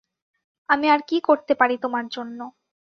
[0.69, 2.39] আমি আর কী করতে পারি তোমার জন্য?